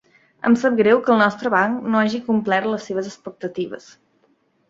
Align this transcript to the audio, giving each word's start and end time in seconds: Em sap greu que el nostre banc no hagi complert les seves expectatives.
Em 0.49 0.53
sap 0.59 0.77
greu 0.77 1.01
que 1.07 1.11
el 1.15 1.19
nostre 1.23 1.51
banc 1.55 1.83
no 1.95 2.01
hagi 2.01 2.21
complert 2.29 2.69
les 2.71 2.87
seves 2.91 3.09
expectatives. 3.13 3.89